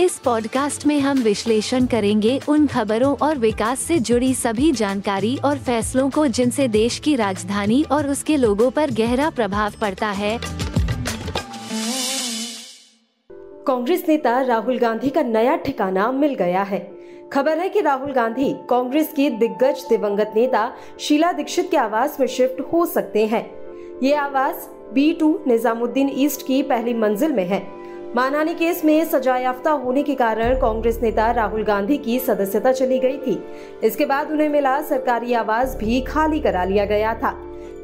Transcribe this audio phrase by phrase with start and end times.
[0.00, 5.58] इस पॉडकास्ट में हम विश्लेषण करेंगे उन खबरों और विकास से जुड़ी सभी जानकारी और
[5.58, 10.38] फैसलों को जिनसे देश की राजधानी और उसके लोगों पर गहरा प्रभाव पड़ता है।
[13.66, 16.92] कांग्रेस नेता राहुल गांधी का नया ठिकाना मिल गया है।
[17.32, 22.26] खबर है कि राहुल गांधी कांग्रेस की दिग्गज दिवंगत नेता शीला दीक्षित के आवास में
[22.26, 23.50] शिफ्ट हो सकते हैं।
[24.02, 27.85] ये आवास बी टू निजामुद्दीन ईस्ट की पहली मंजिल में है।
[28.16, 33.16] मानहानि केस में सजायाफ्ता होने के कारण कांग्रेस नेता राहुल गांधी की सदस्यता चली गई
[33.16, 33.46] थी।
[33.84, 37.30] इसके बाद उन्हें मिला सरकारी आवास भी खाली करा लिया गया था।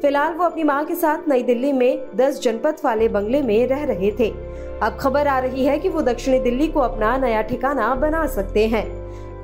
[0.01, 3.83] फ़िलहाल वो अपनी माँ के साथ नई दिल्ली में 10 जनपद वाले बंगले में रह
[3.83, 4.29] रहे थे।
[4.81, 8.67] अब खबर आ रही है कि वो दक्षिणी दिल्ली को अपना नया ठिकाना बना सकते
[8.67, 8.85] हैं।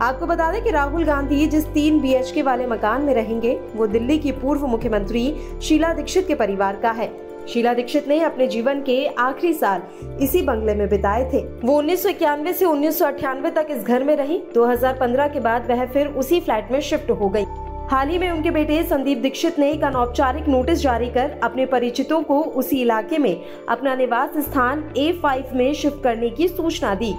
[0.02, 4.20] आपको बता दें कि राहुल गांधी जिस तीन बी वाले मकान में रहेंगे, वो दिल्ली
[4.20, 9.06] की पूर्व मुख्यमंत्री शीला दीक्षित के परिवार का है। शीला दीक्षित ने अपने जीवन के
[9.08, 9.82] आखिरी साल
[10.22, 12.04] इसी बंगले में बिताए थे। वो उन्नीस
[12.60, 16.40] से उन्नीस सौ अठानवे तक इस घर में रही। 2015 के बाद वह फिर उसी
[16.42, 17.46] फ्लैट में शिफ्ट हो गई।
[17.92, 22.22] हाल ही में उनके बेटे संदीप दीक्षित ने एक अनौपचारिक नोटिस जारी कर अपने परिचितों
[22.24, 27.14] को उसी इलाके में अपना निवास स्थान A5 में शिफ्ट करने की सूचना दी।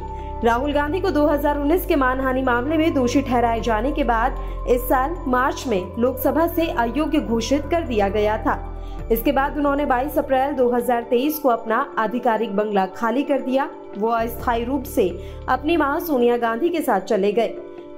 [0.45, 5.17] राहुल गांधी को 2019 के मानहानि मामले में दोषी ठहराए जाने के बाद इस साल
[5.27, 8.70] मार्च में लोकसभा से अयोग्य घोषित कर दिया गया था।
[9.13, 14.65] इसके बाद उन्होंने 22 अप्रैल 2023 को अपना आधिकारिक बंगला खाली कर दिया। वो अस्थायी
[14.65, 15.09] रूप से
[15.49, 17.49] अपनी माँ सोनिया गांधी के साथ चले गए।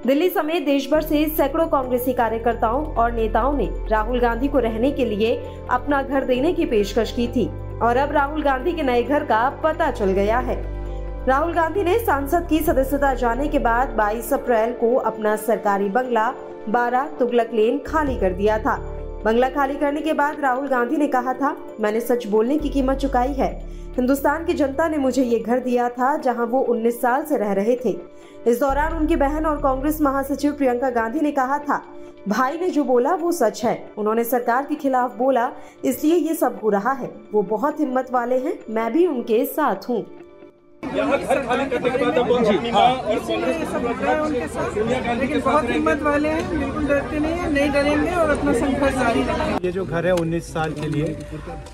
[0.06, 4.90] दिल्ली समेत देश भर से सैकड़ों कांग्रेसी कार्यकर्ताओं और नेताओं ने राहुल गांधी को रहने
[4.90, 5.34] के लिए
[5.70, 7.46] अपना घर देने की पेशकश की थी
[7.78, 10.56] और अब राहुल गांधी के नए घर का पता चल गया है।
[11.26, 16.32] राहुल गांधी ने सांसद की सदस्यता जाने के बाद 22 अप्रैल को अपना सरकारी बंगला
[16.68, 18.91] 12 तुगलक लेन खाली कर दिया था।
[19.24, 22.96] बंगला खाली करने के बाद राहुल गांधी ने कहा था, मैंने सच बोलने की कीमत
[22.96, 23.50] चुकाई है।
[23.96, 27.52] हिंदुस्तान की जनता ने मुझे ये घर दिया था, जहाँ वो 19 साल से रह
[27.52, 27.96] रहे थे।
[28.46, 31.82] इस दौरान उनकी बहन और कांग्रेस महासचिव प्रियंका गांधी ने कहा था,
[32.28, 35.50] भाई ने जो बोला वो सच है। उन्होंने सरकार के खिलाफ बोला,
[35.84, 39.88] इसलिए ये सब हो रहा है। वो बहुत हिम्मत वाले हैं, मैं भी उनके साथ
[39.88, 40.04] हूँ।
[40.96, 43.18] यहाँ घर खाली करने के बाद अब अपनी माँ और
[45.20, 49.22] लेकिन बहुत हिम्मत वाले हैं बिल्कुल डरते नहीं है नहीं डरेंगे और अपना संघर्ष जारी
[49.22, 51.16] रखेंगे। ये जो घर है 19 साल के लिए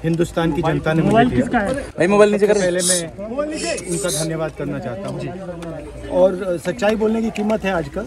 [0.05, 1.63] हिंदुस्तान की जनता ने मोबाइल दिया।
[1.99, 3.01] भाई मोबाइल नीचे कर। पहले मैं
[3.91, 5.19] उनका धन्यवाद करना चाहता हूँ।
[6.23, 8.07] और सच्चाई बोलने की कीमत है आजकल।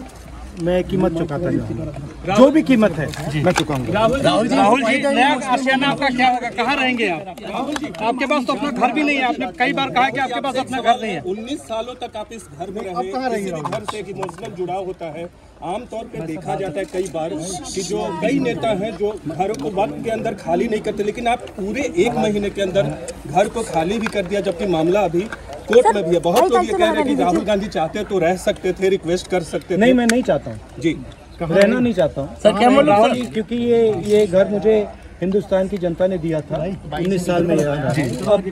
[0.60, 3.06] मैं कीमत चुकाता जाऊँगा जो भी कीमत है
[3.44, 6.50] मैं चुकाऊँगा। राहुल जी राहुल जी नया आशियाना आपका क्या होगा?
[6.50, 7.36] कहाँ रहेंगे आप?
[7.42, 10.18] राहुल जी। आपके पास तो अपना घर भी नहीं है। आपने कई बार कहा कि
[10.20, 13.52] आपके पास अपना घर नहीं है। उन्नीस सालों तक आप इस घर में रहे किसी
[13.52, 15.28] भी घर से एक इमोशनल जुड़ाव होता है।
[15.64, 17.30] आमतौर पर देखा जाता है। कई बार
[17.74, 21.28] कि जो कई नेता हैं जो घर को वक्त के अंदर खाली नहीं करते लेकिन
[21.28, 22.92] आप पूरे एक महीने के अंदर
[23.26, 25.26] घर को खाली भी कर दिया जबकि मामला अभी
[25.68, 28.18] कोर्ट में भी है। बहुत लोग ये कह रहे हैं कि राहुल गांधी चाहते तो
[28.18, 30.96] रह सकते थे रिक्वेस्ट कर सकते नहीं मैं नहीं चाहता हूँ। जी।
[31.42, 34.76] रहना नहीं चाहता हूँ। सर क्योंकि ये ये घर मुझे
[35.22, 36.58] हिंदुस्तान की जनता ने दिया था
[36.98, 38.46] उन्नीस साल में अब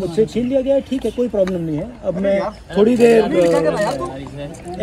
[0.00, 2.34] मुझसे छीन लिया गया ठीक है कोई प्रॉब्लम नहीं है। अब मैं
[2.76, 3.24] थोड़ी देर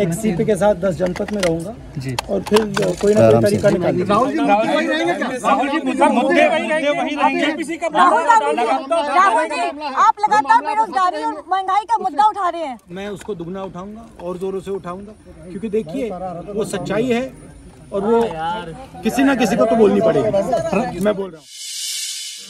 [0.00, 1.74] एक सीपी के साथ दस जनपद में रहूँगा।
[2.30, 2.60] और फिर
[3.00, 4.38] कोई ना कोई तरीका निकाल राहुल जी
[5.46, 6.44] राहुल जी मुद्दे मुद्दे
[6.90, 8.22] वही रहेंगे किसी का राहुल
[9.46, 9.62] जी
[10.04, 14.38] आप लगातार बेरोजगारी और महँगाई का मुद्दा उठा रहे हैं। मैं उसको दुगना उठाऊँगा और
[14.38, 15.12] जोरों से उठाऊँगा
[15.50, 16.10] क्योंकि देखिए
[16.52, 17.22] वो सच्चाई है
[17.92, 18.22] और वो
[19.02, 21.46] किसी ना किसी को तो बोलनी पड़ेगी। मैं बोल रहा हूँ।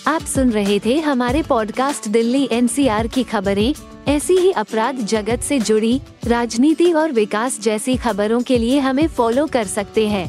[0.06, 3.74] आप सुन रहे थे हमारे पॉडकास्ट दिल्ली एनसीआर की खबरें।
[4.08, 9.46] ऐसी ही अपराध जगत से जुड़ी राजनीति और विकास जैसी खबरों के लिए हमें फॉलो
[9.46, 10.26] कर सकते हैं।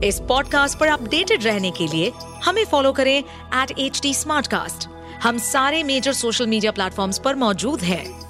[0.00, 2.12] इस पॉडकास्ट पर अपडेटेड रहने के लिए
[2.44, 4.88] हमें फॉलो करें एट एच
[5.22, 8.29] हम सारे मेजर सोशल मीडिया प्लेटफॉर्म्स पर मौजूद हैं।